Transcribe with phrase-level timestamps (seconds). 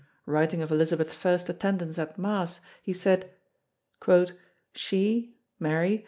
[0.25, 3.29] Writing of Elizabeth's first attendance at Mass he said:
[4.73, 5.99] "she, Mary